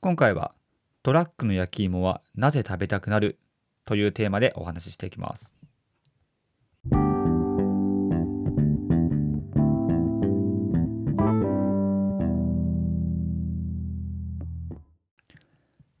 [0.00, 0.54] 今回は
[1.02, 3.36] トラックの焼き芋はなぜ食べたくなる
[3.84, 5.56] というテーマでお話ししていきます。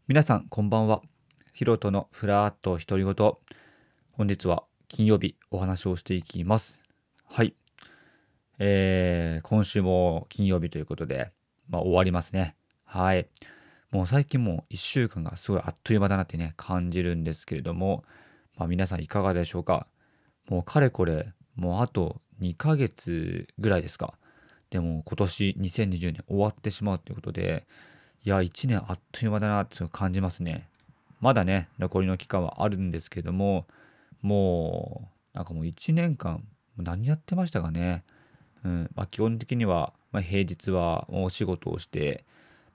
[0.06, 1.02] 皆さんこんばんは。
[1.52, 3.32] ヒロトのフラーっと独り言。
[4.12, 6.80] 本日は金曜日お話をしていきます。
[7.24, 7.56] はい。
[8.60, 11.32] えー、今週も金曜日ということで、
[11.68, 12.54] まあ、終わりますね。
[12.84, 13.28] はい。
[13.90, 18.04] もう最近もう1週間がすごいあっという間だなってね感じるんですけれども、
[18.56, 19.86] まあ、皆さんいかがでしょうか？
[20.48, 24.14] もうかれこれもうあと2ヶ月ぐらいですか？
[24.70, 27.66] でも今年2020年終わってしまうということで
[28.24, 30.68] いや、1年あっという間だなって感じますね。
[31.20, 33.66] まだね、残りの期間はあるんですけれども、
[34.22, 36.44] もう、なんかもう1年間、
[36.76, 38.04] 何やってましたかね。
[38.64, 42.24] うんまあ、基本的には、平日はお仕事をして、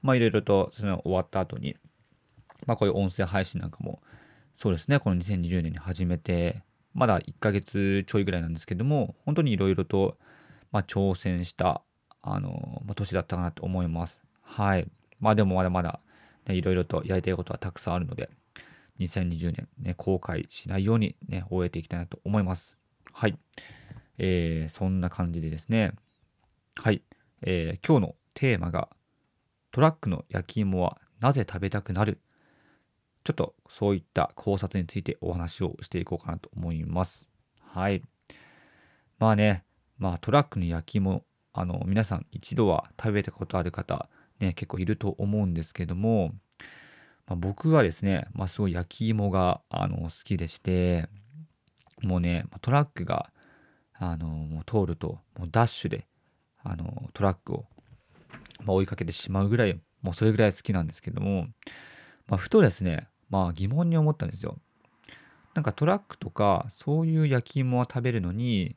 [0.04, 1.76] まあいろいろとその終わった後に、
[2.68, 4.02] まあこういう音声配信なんかも、
[4.54, 6.62] そうですね、この2020年に始めて、
[6.94, 10.18] まだ1ヶ月ちょいぐらいなんですけども、本当にいろいろと、
[10.72, 11.82] まあ、挑戦した、
[12.22, 14.22] あの、まあ、年だったかなと思います。
[14.42, 14.88] はい。
[15.20, 16.00] まあでもまだまだ、
[16.48, 18.30] ね、いろいろとやりたいことはたくさんあるので、
[19.00, 22.78] 2020年ね、後悔しないようにね、終えていきたいなと思います。
[23.12, 23.38] はい。
[24.20, 25.94] えー、そんな感じでですね、
[26.76, 27.02] はい。
[27.42, 28.90] えー、今日のテーマが、
[29.74, 32.20] トラックの焼き芋はなぜ食べたくなる？
[33.24, 37.28] ちょっとそういった考察についてお話をしていこうかなと思います。
[37.60, 38.04] はい。
[39.18, 39.66] まあね、
[39.98, 46.36] まあトラックの焼き芋、あの、皆さん一度は食べたことある方、ね、結構いると思うんですけども、
[47.26, 51.10] まあ、僕はですね、まあ、すごい焼き芋があの好きでして、
[52.04, 53.32] もうね、トラックが
[53.96, 56.06] あのもう通ると、もうダッシュで
[56.62, 57.66] あのトラックを、
[58.64, 61.48] まあ、追いかけてしまうぐらい、もうそれぐらい好きなんですけども、
[62.28, 64.60] まあ、ふとですね、まあ疑問に思ったんですよ。
[65.54, 68.76] なんかトラックとかそういう焼き芋を食べるのに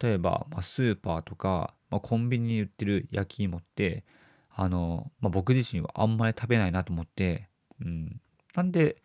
[0.00, 4.04] 例えば、ま、スーパーとか、ま、コンビニに売ってる焼き芋って
[4.50, 7.48] あの、ま、僕自身はあんまり食べないなと思って、
[7.80, 8.20] うん、
[8.54, 9.02] なんで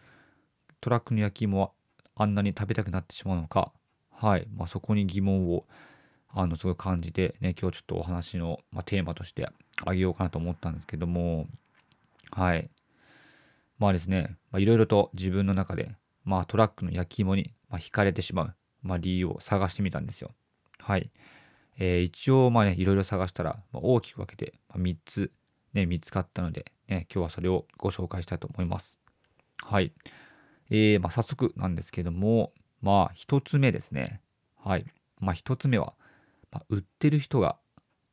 [0.81, 1.72] トラックの焼き芋は
[2.16, 3.72] あんなに食べたくなってしまうのか、
[4.11, 5.66] はい、まあ、そこに疑問を
[6.29, 9.47] あのすごい感じて、ね、今日ちょっとお話の、まあ、テーマとして
[9.85, 11.47] あげようかなと思ったんですけども、
[12.31, 12.69] はい。
[13.79, 20.31] まあですね、いろいろと自分の中で、まあ、トラックの焼き芋に、まあ、惹かれてしまう、まあ、理由を探してみたんですよ。
[20.79, 21.11] はい。
[21.78, 25.31] えー、一応、まあね、いろいろ探したら、まあ、大きく分けて、まあ、3つ
[25.73, 29.00] ね、見つかったので、ね、今日はそれをご紹介したいと思います。
[29.63, 29.91] はい。
[30.69, 34.22] えー、まあ、早速なんですけども、まあ、一つ目ですね。
[34.55, 34.85] はい。
[35.19, 35.94] まあ、一つ目は、
[36.51, 37.57] まあ、売ってる人が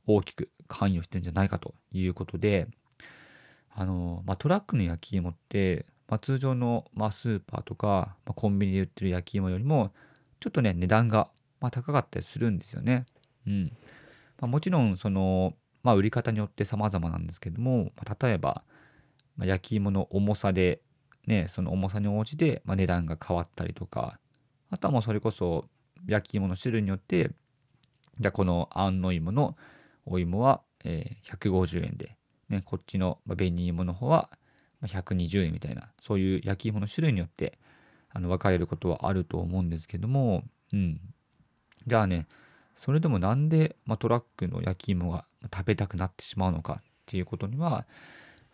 [0.06, 2.68] 大きく関与してるんじゃないかということで、
[3.72, 9.92] あの、まあ、トラックの焼き芋って、まあ、通常の、まあ、スーパーとか、まあ、コンビニで売ってる焼き芋よりも、
[10.40, 11.28] ちょっとね、値段が、
[11.60, 13.06] まあ、高かったりするんですよね。
[13.46, 13.64] うん。
[13.64, 13.70] ま
[14.42, 18.64] あ、もちろん、その、まあ、売り方によって様々なんですけども、まあ、例えば、
[19.36, 20.80] まあ、焼き芋の重さで、
[21.26, 24.18] ね、その重さに応じて、まあ、値段が変わったりとか、
[24.70, 25.68] あとはもうそれこそ
[26.06, 27.30] 焼き芋の種類によって、
[28.18, 29.56] じゃあこの安の芋の
[30.06, 32.16] お芋は、えー、150円で、
[32.48, 34.30] ね、こっちの紅芋の方は
[34.86, 37.58] 120円みたいな、そういう焼き芋の種類によって
[38.10, 41.00] あの分かれることはあると思うんですけども、うん。
[41.86, 42.26] じゃあね、
[42.76, 47.86] それでもなんで、ま、トラックの焼き芋が食べたくなってしまうのかっていうことには、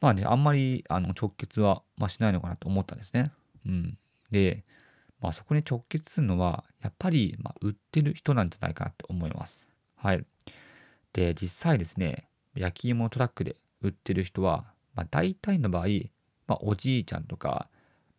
[0.00, 3.30] まあね、あんまりあの直結は、ま、しないのかなと思ったんですね。
[3.66, 3.98] うん。
[4.30, 4.64] で、
[5.20, 9.66] まあ、そこに直結するのは、やっぱり、ま、売ってる人なんじゃないかなと思います。
[9.96, 10.24] はい。
[11.16, 15.86] で、実際ですね、焼き芋トラックで売ってる人は、まあ、大体の場合、
[16.46, 17.68] まあ、おじいちゃんとか、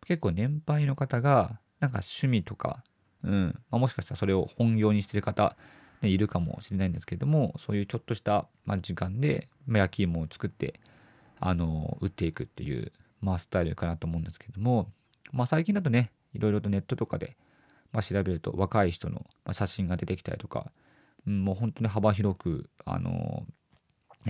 [0.04, 2.82] 結構年配の方が、なんか趣味とか、
[3.22, 5.56] うん、まあ、もしかしたらそれを本業にしてる方
[6.00, 10.80] ね、いるかもしれないんですけれどもそういうちょっとした、ま、時間で、ま、焼き芋を作って
[11.40, 14.90] あの売っていくっていう、まあ、スタイルかなと思うんですけども、
[15.32, 17.36] まあ、最近だとねいろいろとネットとかで、
[17.92, 20.70] まあ、調べると若い人の写真が出てきたりとか、
[21.28, 23.46] もう本当に幅広くあの、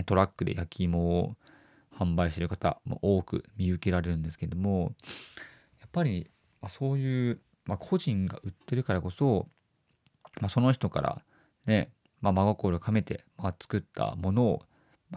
[0.07, 1.37] トラックで焼き芋を
[1.97, 4.95] 販売してる方も多く見受けられるんですけれども
[5.81, 6.31] やっぱり、
[6.61, 9.49] ま、そういう、まあ、個人が売ってるからこそ、
[10.41, 11.23] まあ、その人から
[11.67, 11.91] ね、
[12.21, 14.63] まあ、真心を込めて、まあ、作ったものを、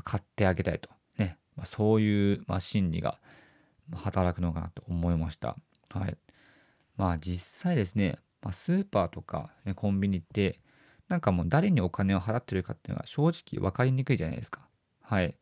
[0.05, 3.19] 買ってあげたいと、ね、まあ、そういう、まあ、心理が
[3.93, 5.57] 働くのかなと思いました。
[5.89, 6.17] はい。
[6.95, 10.59] まあ実際ですね、まあ、スーパーとか、ね、コンビニって、
[11.11, 14.65] なんかもう誰にお金を払ってるかっていうのが正直分かりにくいじゃないですか。
[15.01, 15.35] はい。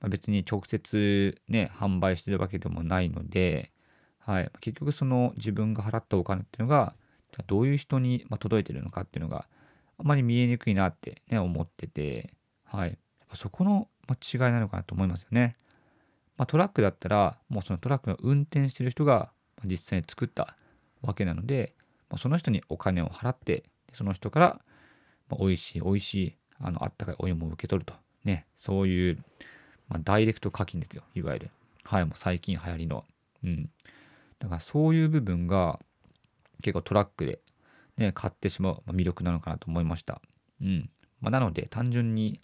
[0.00, 3.70] まあ、別に直接ね販売してるわけでもないので、
[4.18, 6.96] はい、結局その自分が払ったお金っていうのが
[7.46, 9.46] どういう人に届いてるのかっていうのが
[9.96, 12.34] あまり見えにくいなってね思ってて、
[12.64, 12.98] はい、
[13.32, 15.54] そこの違いなのかなと思いますよね。
[16.36, 19.30] まあ、トラックだったらもうそのトラックの運転してる人が
[19.64, 20.56] 実際に作った
[21.00, 21.76] わけなので、
[22.10, 24.60] ま、その人にお金を払ってその人から、
[25.28, 27.94] まあ、美味しい美味しいあのあったかいお湯も受け取ると。
[28.24, 29.18] ねそういう、
[29.88, 31.02] まあ、ダイレクト課金ですよ。
[31.14, 31.50] いわゆる。
[31.84, 33.04] はいもう最近流行りの。
[33.44, 33.70] うん。
[34.38, 35.78] だからそういう部分が
[36.62, 37.40] 結構トラックで、
[37.96, 40.20] ね、買ってしまう魅力なのかなと思いました。
[40.60, 40.90] うん。
[41.20, 42.40] まあ、なので単純に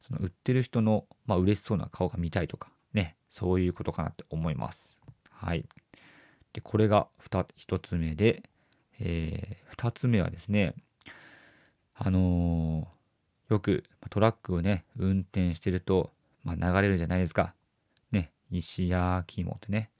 [0.00, 4.98] その売ってる人の、まあ、嬉しそうな顔が見たいとかねそういうことかなって思います。
[5.30, 5.64] はい。
[6.52, 8.42] でこれが 2, 1つ目で、
[9.00, 10.74] えー、2つ目はですね
[11.94, 16.10] あのー、よくトラックをね運転してると、
[16.44, 17.54] まあ、流れるじゃないですか。
[18.10, 19.90] ね石焼き芋ってね。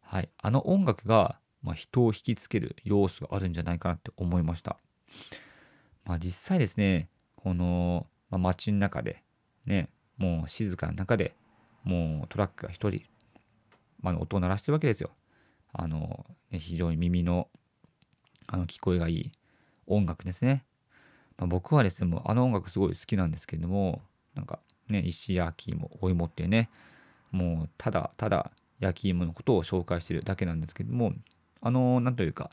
[0.00, 0.28] はい。
[0.38, 4.76] あの音楽が、まあ、人を引きつける要素があるんじゃないかなって思いました。
[6.04, 9.22] まあ実際ですねこの、まあ、街の中で
[9.66, 11.34] ねもう静かな中で
[11.82, 13.02] もうトラックが一人、
[14.00, 15.10] まあ、音を鳴らしてるわけですよ。
[15.72, 17.48] あの、ね、非常に耳の
[18.46, 19.32] あの聞こえがいい
[19.86, 20.64] 音楽ですね。
[21.38, 24.02] まあ、僕はですね、もうあの音楽すごい好きなんですけども、
[24.34, 26.70] なんかね、石焼き芋、お芋っていうね、
[27.30, 28.50] もうただただ
[28.80, 31.12] 焼き芋のことを紹介してるだけなんですけども、
[31.60, 32.50] あの、なんというか、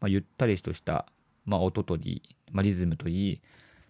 [0.00, 1.06] まあ、ゆったりとした、
[1.44, 3.40] まあ、音といい、まあ、リズムといい、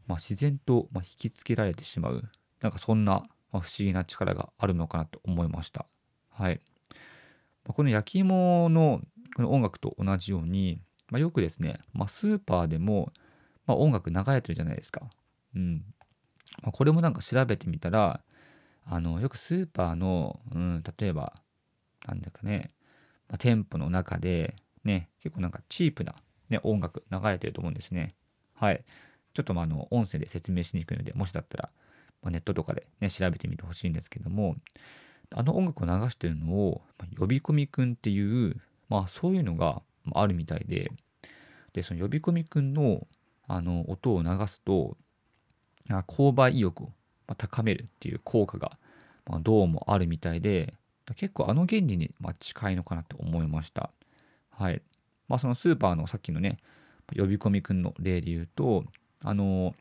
[0.07, 2.29] まあ、自然と、ま引きつけられてしまう、
[2.61, 3.23] なんかそんな、
[3.53, 5.87] 不思議な力があるのかなと思いました。
[6.29, 6.61] はい。
[7.67, 9.01] この焼き芋の
[9.35, 10.81] この音楽と同じように、
[11.11, 13.13] ま、よくですね、ま、スーパーでも、
[13.67, 15.11] まあ、音楽流れてるじゃないですか。
[15.55, 15.85] うん
[16.63, 18.21] まあ、これもなんか調べてみたら
[18.85, 21.35] あのよくスーパーの、うん、例えば
[22.07, 22.71] なんだかね、
[23.29, 26.15] まあ、店舗の中でね結構なんかチープな、
[26.49, 28.15] ね、音楽流れてると思うんですね。
[28.55, 28.85] はい。
[29.33, 31.71] ちょっとまあの音声で説明しにくいのでもしだったら、
[32.23, 34.57] まあ、ネットとかで、ね、調べてみてほしいんですけども
[35.33, 38.57] あの音楽を流してるのを、ま呼び込みくんっていう、
[38.89, 40.91] まあそういうのがあるみたいで、
[41.73, 43.07] で、その呼び込みくんの
[43.51, 44.97] あの音を流すと、
[46.07, 46.93] 購買意欲を
[47.37, 48.79] 高めるっていう効果が、
[49.27, 50.75] ま、どうもあるみたいで、
[51.17, 53.91] 結構あの原理に近いのかなと思いました。
[54.51, 54.83] はい。
[55.29, 56.59] まあそのスーパーのさっきのね、
[57.17, 58.85] 呼び込みくんの例で言うと、
[59.23, 59.75] あの、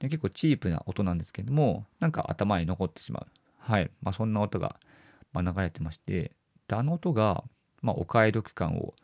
[0.00, 3.26] ね、結構チープな音なんですけども、なんか頭に残ってしまう。
[3.58, 3.90] はい。
[4.02, 4.76] まあそんな音が
[5.32, 6.32] ま、流れてまして
[6.70, 7.44] あの音が、
[7.82, 8.94] ま、お買い得感を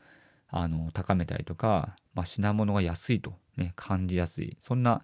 [0.48, 4.56] あの高めたりとか、まあ、品物が安いと、ね、感じやすい。
[4.60, 5.02] そんな、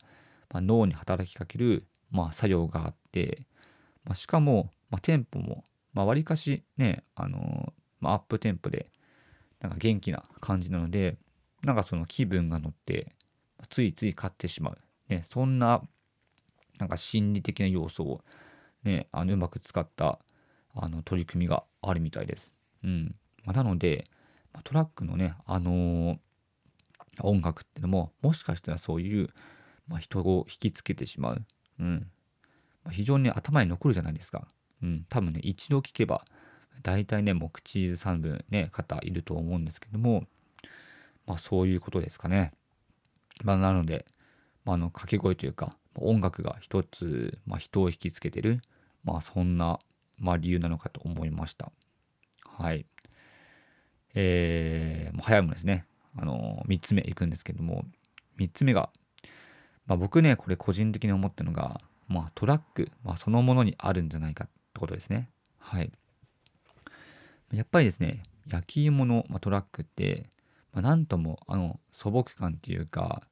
[0.50, 3.46] まあ、脳に働きかける、まあ、作用があって、
[4.04, 5.64] まあ、しかも、まあ、店舗も
[5.94, 8.90] わり、かしねあの、まあ、アップテンポで
[9.60, 11.16] なんか元気な感じなので
[11.62, 13.12] なんかその気分が乗って
[13.70, 14.78] ついつい買ってしまう、
[15.08, 15.82] ね、そんな
[16.78, 18.20] なんか心理的な要素を、
[18.82, 20.18] ね、あのうまく使った
[20.74, 22.52] あの取り組みがあるみたいです。
[22.82, 23.14] うん。
[23.44, 24.04] まあ、なので
[24.52, 26.18] まトラックのね、あのー、
[27.22, 29.30] 音楽っていうのももしかしたらそういう、
[29.88, 31.42] まあ、人を引きつけてしまう、
[31.80, 32.06] うん
[32.84, 34.46] まあ、非常に頭に残るじゃないですか。
[34.82, 36.24] うん、多分ね一度聞けば
[36.82, 40.24] 大体ねもう口ずさむね方いると思うんですけども
[41.26, 42.52] まあそういうことですかね。
[43.42, 44.04] まあ、なので、
[44.64, 48.60] まあ、の掛け声というか音楽が一つ、まあ、人を引きつけてる
[49.02, 49.78] まあそんな
[50.18, 51.70] まあ、理由なのかと思いました。
[52.56, 52.86] はい。
[54.14, 55.86] えー、もう早いものですね。
[56.16, 57.84] あの、3つ目いくんですけども、
[58.38, 58.90] 3つ目が、
[59.86, 65.30] まあ、僕ね、これ個人的に思ったのが、まあ、トラック、まあ、そのものにあるんじゃないかってことですね。
[65.58, 65.90] はい。
[67.52, 70.28] やっぱりですね、焼き芋の、まあ、トラックって、
[70.72, 73.22] まあ、なんともあの素朴感っていうか、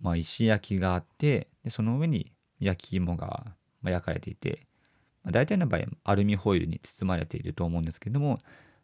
[0.00, 4.68] まあ、石焼きがあってでその上に焼き芋が焼かれていて
[5.24, 8.40] まあ、大体の場合アルミホイルに包まれていると思うんですけども、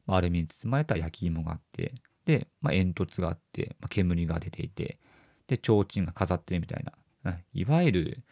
[0.06, 1.94] まあ、アルミに包まれた焼き芋があって
[2.26, 4.98] で、まあ、煙突があって、まあ、煙が出ていて
[5.46, 6.84] で提灯が飾ってるみたい
[7.24, 8.22] な、いわゆる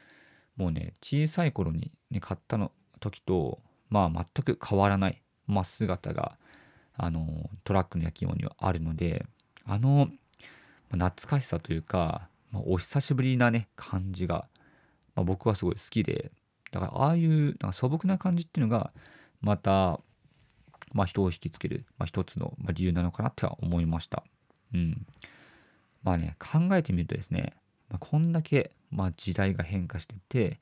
[0.57, 3.59] もうね小さい頃に、ね、買ったの時と
[3.91, 6.39] まあ全く変わらない、まあ、姿が
[6.97, 9.27] あのトラックの焼き芋にはあるので
[9.67, 10.09] あの、
[10.91, 14.47] まあ、懐かしさというか、まあ、お久しぶりなね感じが、
[15.15, 16.31] まあ、僕はすごい好きで
[16.71, 18.93] だからああいう素朴な感じっていうのが
[19.43, 20.01] また、
[20.93, 24.23] まあ、人を引きつける、まあ、一つの理由なのかなっては思いました。
[24.75, 25.07] うん。
[26.03, 27.53] まあね考えてみるとですね、
[27.89, 30.61] まあ、こんだけ、まあ、時代が変化してて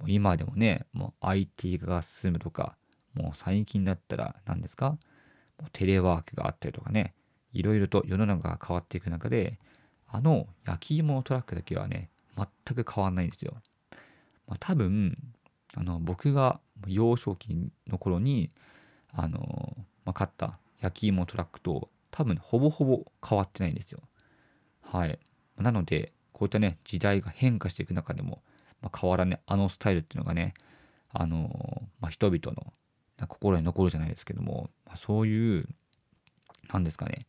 [0.00, 2.76] もう今でもねもう IT 化が進むとか
[3.14, 4.98] もう最近だったら何ですか
[5.60, 7.14] もうテレワークがあったりとかね、
[7.52, 9.58] いろいろと世の中が変わっていく中で、
[10.08, 13.54] あの焼き芋のトラックだけはね、全く変わんないんですよ。
[14.46, 15.16] まあ、多分、
[15.76, 18.50] あの僕が幼少期の頃に、
[19.12, 24.00] あのまあ、買った焼き芋トラックと多分ほぼほぼ変わってないんですよ。
[24.82, 25.18] はい。
[25.56, 28.42] なので、こういったね、時代が変化していく中でも、
[28.80, 30.54] まあ、変わらね、あのスタイルっていうのがね、
[31.12, 32.72] あのまあ、人々の
[33.26, 35.68] 心に残るじゃないですけども、まあ、そういう、
[36.72, 37.26] なんですかね、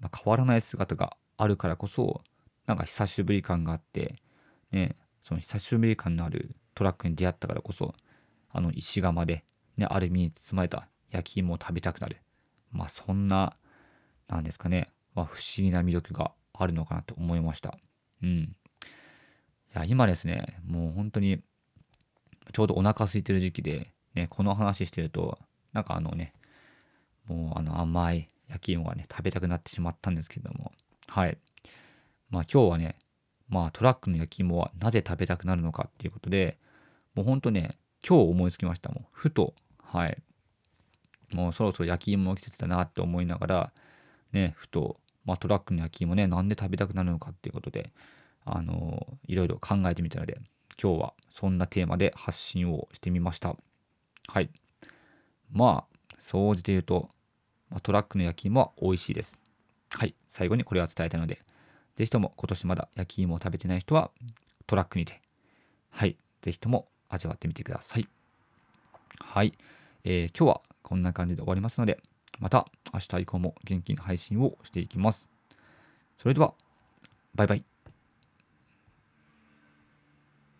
[0.00, 2.22] まあ、変わらない姿があるからこそ、
[2.66, 4.16] なんか久しぶり感があって、
[4.72, 7.94] ね、その久しぶり感のあるトラックに出会ったからこそ、
[8.50, 9.44] あの石窯で、
[9.76, 12.18] ね、アルミに包まれた焼き芋を食べたくなる。
[12.72, 13.56] まあそんな、
[14.28, 17.78] なんですかね、まあ、不思議な魅力があるのかなと思いました。
[18.22, 18.28] うん。
[18.28, 18.54] い
[19.72, 21.40] や、今ですね、もう本当に、
[22.52, 25.38] ちょうどお腹空いてる時期で、ね、この話してると、
[25.72, 26.32] なんかあのね、
[27.26, 30.72] もうあの甘い焼き芋がね、食べたくなってしまったんですけども、
[31.06, 31.38] はい。
[32.30, 32.96] まあ今日はね、
[33.48, 36.58] まあトラックの焼き芋はなぜ食べたくなるのかっていうことで、
[37.14, 38.90] もうほんとね、今日思いつきました。
[38.90, 40.22] もうふと、はい。
[41.34, 43.72] もうそろそろ焼き芋の季節だなって思いながら、
[44.32, 47.92] ね、ふと、まあ、トラックの焼き芋ね、なんで食べたくなるのかっていうことで、
[48.44, 50.38] あのー、いろいろ考えてみたので、
[50.80, 53.56] 今日はそんなテーマで発信をしてみました。
[54.28, 54.50] はい。
[55.50, 57.10] まあ、総じて言うと、
[57.70, 59.38] ま、トラックの焼き芋は美味しいです。
[59.90, 60.14] はい。
[60.28, 61.42] 最後にこれは伝えたので、
[61.96, 64.10] ぜひとも今年まだ焼き芋を食べてない人は、
[64.66, 65.20] トラックにて、
[65.90, 66.16] はい。
[66.42, 68.08] ぜひとも味わってみてください。
[69.20, 69.52] はい。
[70.04, 71.98] えー、今日はこんな感じで終わりますので、
[72.38, 75.30] また明日以降も元気に配信をしていきます。
[76.16, 76.52] それでは、
[77.34, 77.73] バイバイ。